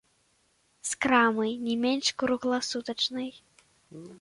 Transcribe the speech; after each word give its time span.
З 0.91 0.95
крамай, 1.03 1.51
не 1.67 1.75
менш 1.83 2.07
кругласутачнай. 2.25 3.31